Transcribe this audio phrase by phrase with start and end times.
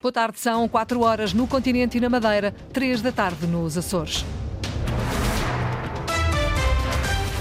[0.00, 4.24] Boa tarde, são 4 horas no continente e na Madeira, 3 da tarde nos Açores.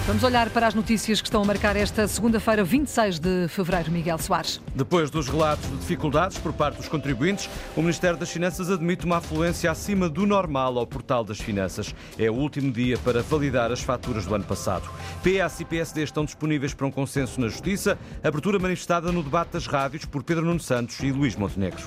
[0.07, 4.17] Vamos olhar para as notícias que estão a marcar esta segunda-feira, 26 de fevereiro, Miguel
[4.17, 4.61] Soares.
[4.73, 9.17] Depois dos relatos de dificuldades por parte dos contribuintes, o Ministério das Finanças admite uma
[9.17, 11.93] afluência acima do normal ao portal das finanças.
[12.17, 14.89] É o último dia para validar as faturas do ano passado.
[15.23, 19.67] PS e PSD estão disponíveis para um consenso na Justiça, abertura manifestada no debate das
[19.67, 21.85] rádios por Pedro Nuno Santos e Luís Montenegro.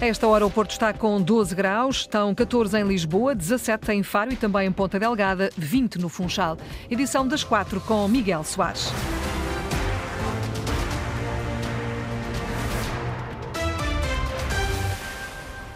[0.00, 4.02] A esta hora o Porto está com 12 graus, estão 14 em Lisboa, 17 em
[4.02, 6.56] Faro e também em Ponta Delgada, 20 no Funchal.
[6.90, 9.21] Edição das 4 com Miguel Soares.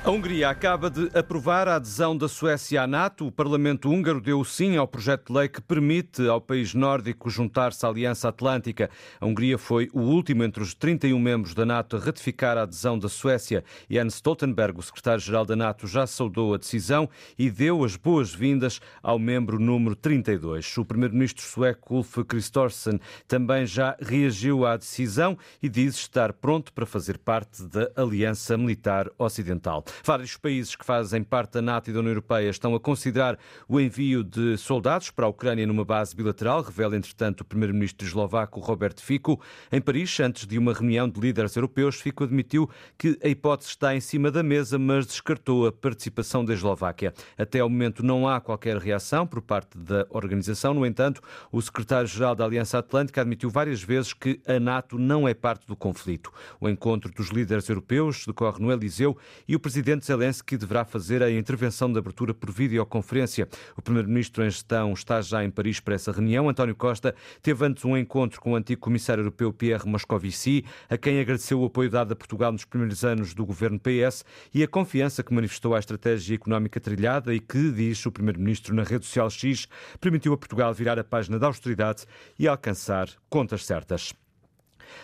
[0.06, 3.26] A Hungria acaba de aprovar a adesão da Suécia à NATO.
[3.26, 7.84] O Parlamento húngaro deu sim ao projeto de lei que permite ao país nórdico juntar-se
[7.84, 8.88] à Aliança Atlântica.
[9.20, 12.96] A Hungria foi o último entre os 31 membros da NATO a ratificar a adesão
[12.96, 13.64] da Suécia.
[13.90, 19.18] Jens Stoltenberg, o secretário-geral da NATO, já saudou a decisão e deu as boas-vindas ao
[19.18, 20.78] membro número 32.
[20.78, 26.86] O primeiro-ministro sueco Ulf Kristersson também já reagiu à decisão e diz estar pronto para
[26.86, 29.84] fazer parte da Aliança Militar Ocidental.
[30.04, 33.80] Vários países que fazem parte da NATO e da União Europeia estão a considerar o
[33.80, 38.96] envio de soldados para a Ucrânia numa base bilateral, revela, entretanto, o primeiro-ministro eslovaco Robert
[39.00, 39.40] Fico.
[39.70, 43.94] Em Paris, antes de uma reunião de líderes europeus, Fico admitiu que a hipótese está
[43.94, 47.12] em cima da mesa, mas descartou a participação da Eslováquia.
[47.38, 50.74] Até ao momento não há qualquer reação por parte da organização.
[50.74, 55.34] No entanto, o secretário-geral da Aliança Atlântica admitiu várias vezes que a NATO não é
[55.34, 56.32] parte do conflito.
[56.60, 61.22] O encontro dos líderes europeus decorre no Eliseu e o presidente presidente Zelensky deverá fazer
[61.22, 63.48] a intervenção de abertura por videoconferência.
[63.76, 66.48] O primeiro-ministro em gestão está já em Paris para essa reunião.
[66.48, 71.20] António Costa teve antes um encontro com o antigo comissário europeu Pierre Moscovici, a quem
[71.20, 75.22] agradeceu o apoio dado a Portugal nos primeiros anos do governo PS e a confiança
[75.22, 79.68] que manifestou à estratégia económica trilhada e que, diz o primeiro-ministro na rede social X,
[80.00, 84.12] permitiu a Portugal virar a página da austeridade e alcançar contas certas.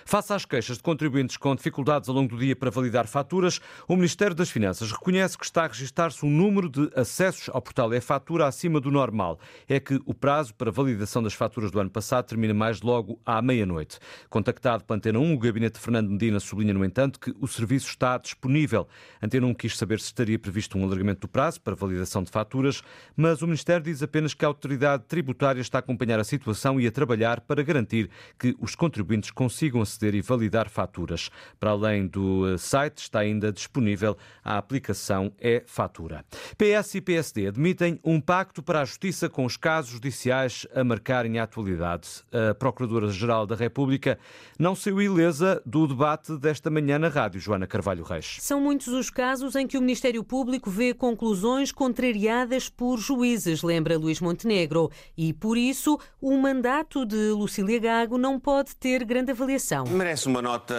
[0.04, 3.96] Face às queixas de contribuintes com dificuldades ao longo do dia para validar faturas, o
[3.96, 8.46] Ministério das Finanças reconhece que está a registrar-se um número de acessos ao portal e-fatura
[8.46, 9.38] acima do normal.
[9.68, 13.40] É que o prazo para validação das faturas do ano passado termina mais logo à
[13.40, 13.98] meia-noite.
[14.28, 17.88] Contactado pela Antena 1, o gabinete de Fernando Medina sublinha, no entanto, que o serviço
[17.88, 18.86] está disponível.
[19.22, 22.82] Antena 1 quis saber se estaria previsto um alargamento do prazo para validação de faturas,
[23.16, 26.86] mas o Ministério diz apenas que a autoridade tributária está a acompanhar a situação e
[26.86, 31.30] a trabalhar para garantir que os contribuintes consigam aceder e validar faturas.
[31.58, 36.24] Para além do eh, site, está ainda disponível a aplicação e-fatura.
[36.58, 41.38] PS e PSD admitem um pacto para a justiça com os casos judiciais a marcarem
[41.38, 42.08] a atualidade.
[42.32, 44.18] A Procuradora-Geral da República
[44.58, 48.36] não saiu ilesa do debate desta manhã na rádio, Joana Carvalho Reis.
[48.40, 53.98] São muitos os casos em que o Ministério Público vê conclusões contrariadas por juízes, lembra
[53.98, 59.61] Luís Montenegro, e por isso o mandato de Lucília Gago não pode ter grande avaliação
[59.90, 60.74] Merece uma nota,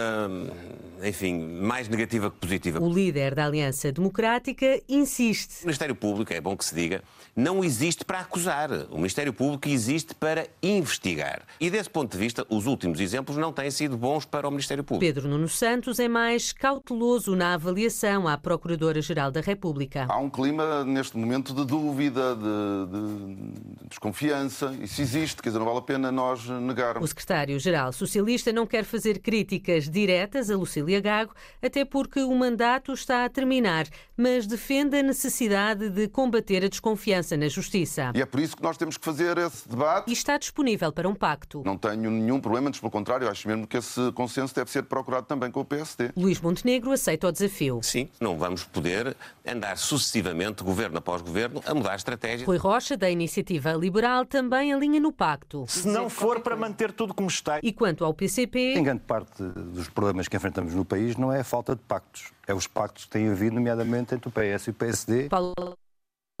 [1.02, 2.80] enfim, mais negativa que positiva.
[2.80, 5.62] O líder da Aliança Democrática insiste.
[5.62, 7.02] O Ministério Público, é bom que se diga,
[7.36, 8.70] não existe para acusar.
[8.90, 11.42] O Ministério Público existe para investigar.
[11.60, 14.84] E desse ponto de vista, os últimos exemplos não têm sido bons para o Ministério
[14.84, 15.04] Público.
[15.04, 20.06] Pedro Nuno Santos é mais cauteloso na avaliação à Procuradora-Geral da República.
[20.08, 24.76] Há um clima, neste momento, de dúvida, de, de desconfiança.
[24.80, 27.04] Isso existe, quer dizer, não vale a pena nós negarmos.
[27.04, 32.92] O secretário-geral socialista não quer fazer críticas diretas a Lucília Gago, até porque o mandato
[32.92, 33.86] está a terminar,
[34.16, 38.10] mas defende a necessidade de combater a desconfiança na Justiça.
[38.14, 40.10] E é por isso que nós temos que fazer esse debate.
[40.10, 41.62] E está disponível para um pacto.
[41.64, 45.26] Não tenho nenhum problema, antes pelo contrário, acho mesmo que esse consenso deve ser procurado
[45.26, 46.10] também com o PSD.
[46.16, 47.80] Luís Montenegro aceita o desafio.
[47.82, 49.14] Sim, não vamos poder
[49.46, 52.46] andar sucessivamente, governo após governo, a mudar a estratégia.
[52.46, 55.66] Rui Rocha, da Iniciativa Liberal, também alinha no pacto.
[55.68, 57.60] Se não for para manter tudo como está.
[57.62, 58.63] E quanto ao PCP...
[58.72, 62.32] Em grande parte dos problemas que enfrentamos no país não é a falta de pactos,
[62.46, 65.28] é os pactos que têm havido, nomeadamente entre o PS e o PSD.
[65.28, 65.54] Paulo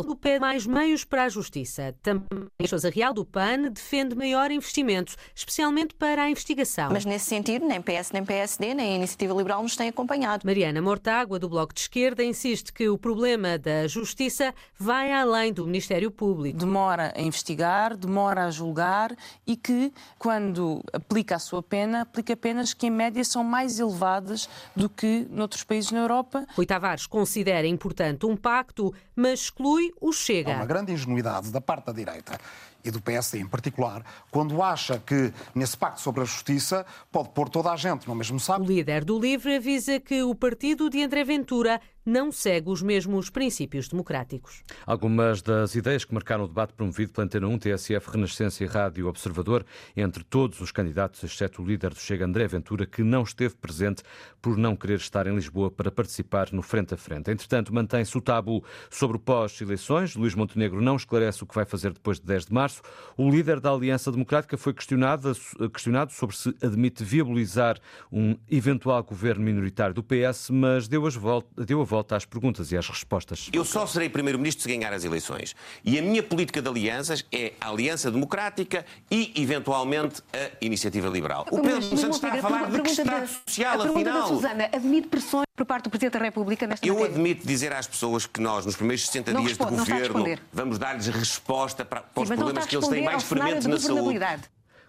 [0.02, 1.94] do pé mais meios para a justiça.
[2.02, 2.26] Também
[2.66, 6.90] Sousa Real do PAN defende maior investimento, especialmente para a investigação.
[6.90, 10.44] Mas nesse sentido, nem PS, nem PSD, nem a Iniciativa Liberal nos têm acompanhado.
[10.44, 15.64] Mariana Mortágua, do Bloco de Esquerda, insiste que o problema da justiça vai além do
[15.64, 16.58] Ministério Público.
[16.58, 19.14] Demora a investigar, demora a julgar
[19.46, 24.48] e que, quando aplica a sua pena, aplica penas que, em média, são mais elevadas
[24.74, 26.44] do que noutros países na Europa.
[26.56, 30.52] Rui Tavares considera importante um pacto, mas exclui o Chega.
[30.52, 32.38] Há uma grande ingenuidade da parte da direita
[32.84, 37.48] e do PSD em particular, quando acha que nesse pacto sobre a justiça pode pôr
[37.48, 38.62] toda a gente no mesmo saco.
[38.62, 43.30] O líder do LIVRE avisa que o partido de André Ventura não segue os mesmos
[43.30, 44.62] princípios democráticos.
[44.86, 49.08] Algumas das ideias que marcaram o debate promovido pela Antena 1, TSF, Renascença e Rádio
[49.08, 49.64] Observador,
[49.96, 54.02] entre todos os candidatos, exceto o líder do Chega, André Ventura, que não esteve presente
[54.42, 57.30] por não querer estar em Lisboa para participar no frente a frente.
[57.30, 60.14] Entretanto, mantém-se o tabu sobre o pós-eleições.
[60.14, 62.73] Luís Montenegro não esclarece o que vai fazer depois de 10 de março.
[63.16, 65.32] O líder da Aliança Democrática foi questionado,
[65.72, 67.78] questionado sobre se admite viabilizar
[68.10, 72.72] um eventual governo minoritário do PS, mas deu, as volta, deu a volta às perguntas
[72.72, 73.48] e às respostas.
[73.52, 75.54] Eu só serei primeiro-ministro se ganhar as eleições.
[75.84, 81.46] E a minha política de alianças é a Aliança Democrática e, eventualmente, a Iniciativa Liberal.
[81.50, 84.28] O Pedro Santos está a falar de que Estado social, afinal.
[84.28, 87.14] Susana, admite pressões por parte do Presidente da República nesta Eu matéria?
[87.14, 90.78] admito dizer às pessoas que nós, nos primeiros 60 não dias responde, de governo, vamos
[90.78, 94.18] dar-lhes resposta para, para Sim, os problemas que eles têm mais fermentes na saúde.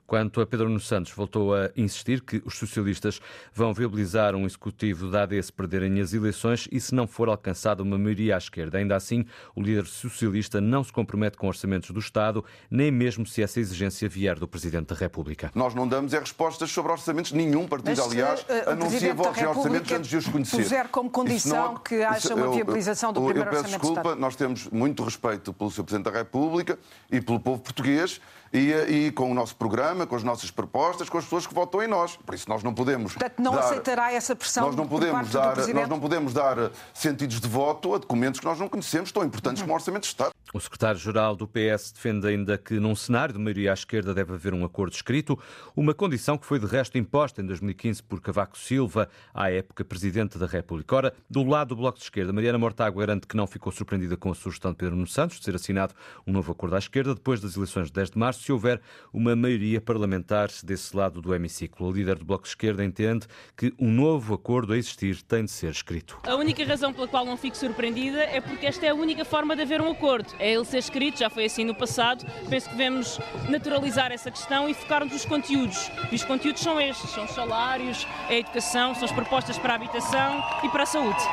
[0.07, 3.19] Quanto a Pedro Nuno Santos, voltou a insistir que os socialistas
[3.51, 7.81] vão viabilizar um executivo da AD se perderem as eleições e se não for alcançada
[7.81, 8.77] uma maioria à esquerda.
[8.77, 9.25] Ainda assim,
[9.55, 14.07] o líder socialista não se compromete com orçamentos do Estado, nem mesmo se essa exigência
[14.07, 15.51] vier do Presidente da República.
[15.55, 17.31] Nós não damos é respostas sobre orçamentos.
[17.31, 20.57] Nenhum partido, Mas, aliás, uh, anuncia votos em orçamentos antes de os conhecer.
[20.57, 23.81] Puser como condição não, que haja isso, uma viabilização do eu, primeiro eu peço orçamento
[23.81, 25.83] desculpa, nós temos muito respeito pelo Sr.
[25.83, 26.77] Presidente da República
[27.11, 28.21] e pelo povo português
[28.53, 29.55] e, e, com o nosso
[29.95, 32.17] programa, com as nossas propostas, com as pessoas que votam em nós.
[32.17, 33.13] Por isso nós não podemos.
[33.13, 37.39] Portanto, não dar, aceitará essa pressão nós não podemos dar, Nós não podemos dar sentidos
[37.39, 39.67] de voto a documentos que nós não conhecemos, tão importantes uhum.
[39.67, 40.33] como o Orçamento de Estado.
[40.53, 44.53] O secretário-geral do PS defende ainda que, num cenário de maioria à esquerda, deve haver
[44.53, 45.37] um acordo escrito,
[45.75, 50.37] uma condição que foi de resto imposta em 2015 por Cavaco Silva, à época presidente
[50.37, 50.95] da República.
[50.95, 54.31] Ora, do lado do Bloco de Esquerda, Mariana Mortágua garante que não ficou surpreendida com
[54.31, 55.93] a sugestão de Pedro Nuno Santos de ser assinado
[56.25, 58.81] um novo acordo à esquerda depois das eleições de 10 de março, se houver
[59.11, 61.87] uma maioria parlamentar desse lado do hemiciclo.
[61.87, 65.51] O líder do Bloco de Esquerda entende que um novo acordo a existir tem de
[65.51, 66.19] ser escrito.
[66.23, 69.55] A única razão pela qual não fico surpreendida é porque esta é a única forma
[69.55, 72.25] de haver um acordo é ele ser escrito, já foi assim no passado.
[72.49, 75.91] Penso que devemos naturalizar essa questão e focar-nos nos conteúdos.
[76.11, 79.73] E os conteúdos são estes: são os salários, é a educação, são as propostas para
[79.73, 81.23] a habitação e para a saúde.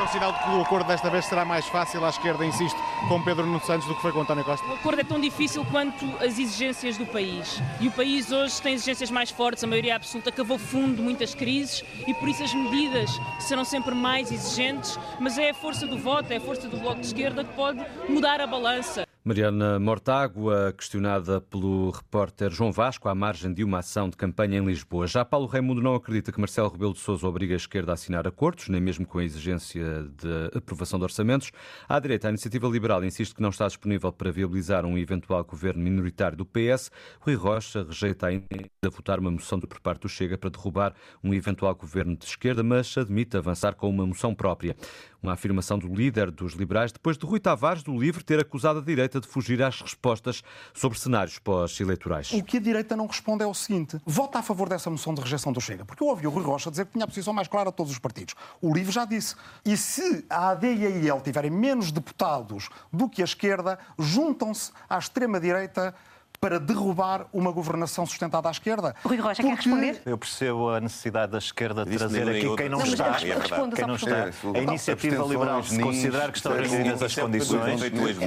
[0.00, 2.78] É um sinal de que o acordo desta vez será mais fácil à esquerda, insisto,
[3.06, 4.66] com Pedro Nuno Santos do que foi com António Costa.
[4.66, 7.60] O acordo é tão difícil quanto as exigências do país.
[7.80, 11.84] E o país hoje tem exigências mais fortes, a maioria absoluta cavou fundo muitas crises
[12.06, 16.32] e por isso as medidas serão sempre mais exigentes, mas é a força do voto,
[16.32, 19.09] é a força do Bloco de Esquerda que pode mudar a balança.
[19.22, 24.64] Mariana Mortágua, questionada pelo repórter João Vasco à margem de uma ação de campanha em
[24.64, 25.06] Lisboa.
[25.06, 28.26] Já Paulo Raimundo não acredita que Marcelo Rebelo de Sousa obriga a esquerda a assinar
[28.26, 31.52] acordos, nem mesmo com a exigência de aprovação de orçamentos.
[31.86, 35.82] À direita, a Iniciativa Liberal insiste que não está disponível para viabilizar um eventual governo
[35.82, 36.90] minoritário do PS.
[37.20, 38.46] Rui Rocha rejeita ainda
[38.90, 42.96] votar uma moção por parte do Chega para derrubar um eventual governo de esquerda, mas
[42.96, 44.74] admite avançar com uma moção própria.
[45.22, 48.82] Uma afirmação do líder dos liberais depois de Rui Tavares do Livre ter acusado a
[48.82, 52.30] direita de fugir às respostas sobre cenários pós-eleitorais.
[52.32, 55.22] O que a direita não responde é o seguinte: vota a favor dessa moção de
[55.22, 55.84] rejeição do Chega.
[55.84, 57.90] Porque eu ouvi o Rui Rocha dizer que tinha a posição mais clara de todos
[57.90, 58.34] os partidos.
[58.60, 59.34] O Livre já disse.
[59.64, 64.70] E se a AD e a IEL tiverem menos deputados do que a esquerda, juntam-se
[64.88, 65.94] à extrema-direita
[66.40, 68.96] para derrubar uma governação sustentada à esquerda.
[69.04, 69.50] Rui Rocha, Porque...
[69.50, 70.02] quer responder?
[70.06, 73.12] Eu percebo a necessidade da esquerda de trazer aqui quem não, não está.
[73.12, 74.30] Responda, quem não está.
[74.54, 77.82] A iniciativa liberal, se considerar que estão reunidas as condições,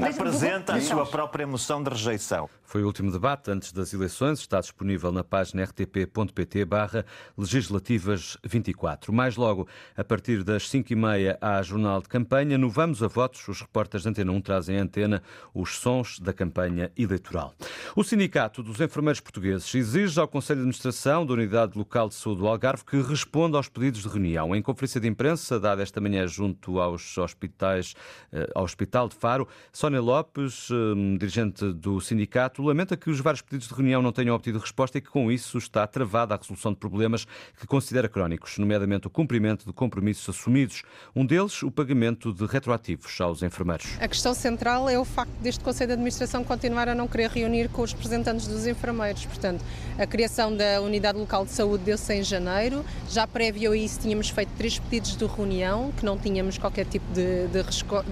[0.07, 2.47] apresenta a sua própria moção de rejeição.
[2.73, 4.39] Foi o último debate antes das eleições.
[4.39, 7.05] Está disponível na página rtp.pt barra
[7.37, 9.13] legislativas 24.
[9.13, 12.57] Mais logo, a partir das 5h30 há jornal de campanha.
[12.57, 15.21] No Vamos a Votos, os repórteres da Antena 1 trazem à antena
[15.53, 17.53] os sons da campanha eleitoral.
[17.95, 22.41] O Sindicato dos Enfermeiros Portugueses exige ao Conselho de Administração da Unidade Local de Saúde
[22.41, 24.55] do Algarve que responda aos pedidos de reunião.
[24.55, 27.93] Em conferência de imprensa dada esta manhã junto aos hospitais,
[28.31, 33.41] eh, ao Hospital de Faro, Sónia Lopes, eh, dirigente do sindicato, lamenta que os vários
[33.41, 36.71] pedidos de reunião não tenham obtido resposta e que com isso está travada a resolução
[36.71, 37.25] de problemas
[37.59, 40.83] que considera crónicos, nomeadamente o cumprimento de compromissos assumidos.
[41.15, 43.97] Um deles, o pagamento de retroativos aos enfermeiros.
[43.99, 47.69] A questão central é o facto deste Conselho de Administração continuar a não querer reunir
[47.69, 49.25] com os representantes dos enfermeiros.
[49.25, 49.63] Portanto,
[49.97, 52.83] a criação da Unidade Local de Saúde deu-se em janeiro.
[53.09, 57.05] Já prévio a isso tínhamos feito três pedidos de reunião, que não tínhamos qualquer tipo
[57.13, 57.63] de, de,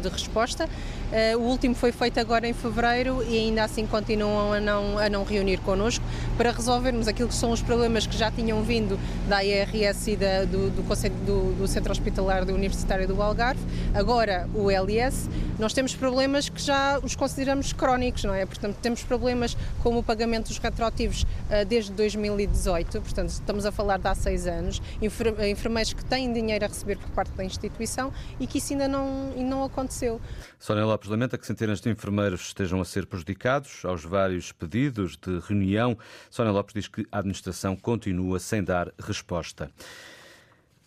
[0.01, 0.69] de resposta.
[1.11, 5.09] Uh, o último foi feito agora em fevereiro e ainda assim continuam a não, a
[5.09, 6.03] não reunir connosco
[6.37, 10.45] para resolvermos aquilo que são os problemas que já tinham vindo da IRS e da,
[10.45, 13.61] do, do, Conselho, do, do Centro Hospitalar do Universitário do Algarve,
[13.93, 15.29] agora o LS.
[15.59, 18.45] Nós temos problemas que já os consideramos crónicos, não é?
[18.45, 23.97] Portanto, temos problemas como o pagamento dos retroativos uh, desde 2018, portanto, estamos a falar
[23.97, 28.47] de há seis anos, enfermeiros que têm dinheiro a receber por parte da instituição e
[28.47, 30.19] que isso ainda não, não aconteceu.
[30.59, 34.20] Sónia Lopes lamenta que centenas de enfermeiros estejam a ser prejudicados aos vários
[34.51, 35.97] pedidos de reunião.
[36.29, 39.71] Sónia Lopes diz que a administração continua sem dar resposta.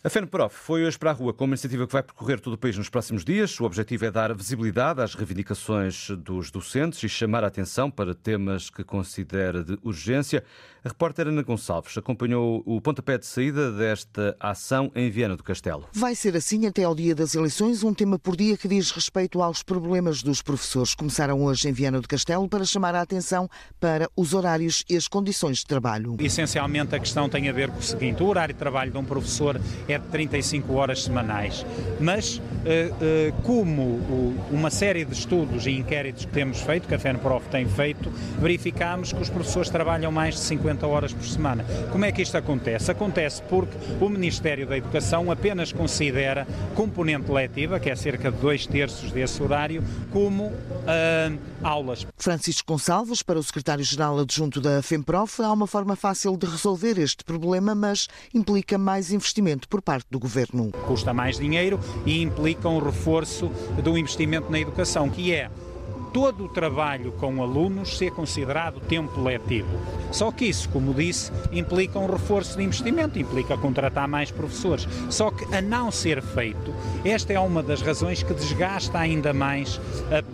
[0.06, 2.58] A FENPROF foi hoje para a rua com uma iniciativa que vai percorrer todo o
[2.58, 3.58] país nos próximos dias.
[3.58, 8.68] O objetivo é dar visibilidade às reivindicações dos docentes e chamar a atenção para temas
[8.68, 10.44] que considera de urgência.
[10.84, 15.88] A repórter Ana Gonçalves acompanhou o pontapé de saída desta ação em Viana do Castelo.
[15.90, 19.40] Vai ser assim até ao dia das eleições, um tema por dia que diz respeito
[19.40, 20.94] aos problemas dos professores.
[20.94, 23.48] Começaram hoje em Viana do Castelo para chamar a atenção
[23.80, 26.16] para os horários e as condições de trabalho.
[26.20, 29.04] Essencialmente a questão tem a ver com o seguinte: o horário de trabalho de um
[29.06, 31.64] professor é de 35 horas semanais,
[31.98, 36.98] mas eh, eh, como uma série de estudos e inquéritos que temos feito, que a
[36.98, 41.64] FENPROF tem feito, verificamos que os professores trabalham mais de 50 50 horas por semana.
[41.90, 42.90] Como é que isto acontece?
[42.90, 48.66] Acontece porque o Ministério da Educação apenas considera componente letiva, que é cerca de dois
[48.66, 52.06] terços desse horário, como uh, aulas.
[52.16, 57.24] Francisco Gonçalves, para o secretário-geral adjunto da FEMPROF, há uma forma fácil de resolver este
[57.24, 60.70] problema, mas implica mais investimento por parte do governo.
[60.86, 63.48] Custa mais dinheiro e implica um reforço
[63.82, 65.50] do investimento na educação, que é
[66.14, 69.68] todo o trabalho com alunos ser considerado tempo letivo.
[70.12, 74.86] Só que isso, como disse, implica um reforço de investimento, implica contratar mais professores.
[75.10, 76.72] Só que, a não ser feito,
[77.04, 79.80] esta é uma das razões que desgasta ainda mais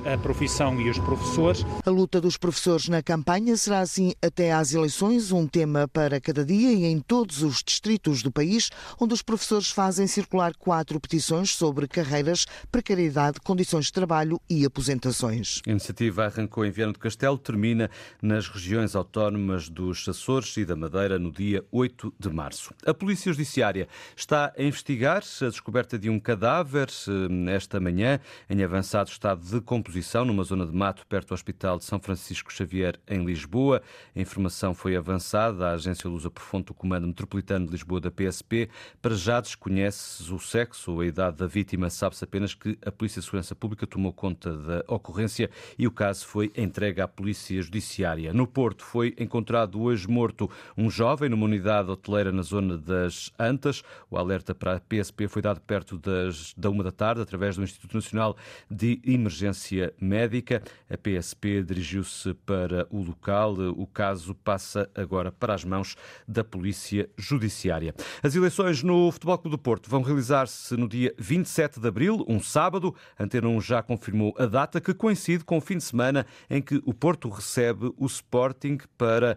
[0.04, 1.64] a, a profissão e os professores.
[1.86, 6.44] A luta dos professores na campanha será assim até às eleições, um tema para cada
[6.44, 8.68] dia e em todos os distritos do país,
[9.00, 15.62] onde os professores fazem circular quatro petições sobre carreiras, precariedade, condições de trabalho e aposentações.
[15.70, 17.88] A iniciativa arrancou em Viana do Castelo, termina
[18.20, 22.74] nas regiões autónomas dos Açores e da Madeira no dia 8 de março.
[22.84, 23.86] A Polícia Judiciária
[24.16, 29.60] está a investigar a descoberta de um cadáver eh, esta manhã em avançado estado de
[29.60, 33.80] composição numa zona de mato perto do Hospital de São Francisco Xavier em Lisboa.
[34.16, 38.68] A informação foi avançada à agência Luz Profundo do Comando Metropolitano de Lisboa da PSP.
[39.00, 43.20] Para já desconhece o sexo ou a idade da vítima, sabe-se apenas que a Polícia
[43.20, 45.48] de Segurança Pública tomou conta da ocorrência
[45.78, 48.32] e o caso foi entregue à Polícia Judiciária.
[48.32, 53.82] No Porto foi encontrado hoje morto um jovem numa unidade hoteleira na zona das Antas.
[54.10, 57.62] O alerta para a PSP foi dado perto das, da uma da tarde através do
[57.62, 58.36] Instituto Nacional
[58.70, 60.62] de Emergência Médica.
[60.88, 63.54] A PSP dirigiu-se para o local.
[63.76, 67.94] O caso passa agora para as mãos da Polícia Judiciária.
[68.22, 72.40] As eleições no Futebol Clube do Porto vão realizar-se no dia 27 de abril, um
[72.40, 72.94] sábado.
[73.18, 76.62] A Antena 1 já confirmou a data que coincide com o fim de semana em
[76.62, 79.36] que o Porto recebe o Sporting para,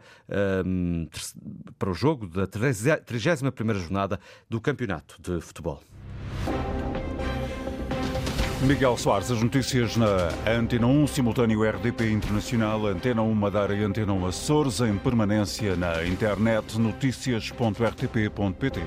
[0.63, 1.07] um,
[1.79, 5.81] para o jogo da 31ª jornada do Campeonato de Futebol.
[8.61, 14.13] Miguel Soares, as notícias na Antena 1, simultâneo RDP Internacional, Antena 1 Madeira e Antena
[14.13, 18.81] 1 Açores, em permanência na internet, notícias.rtp.pt.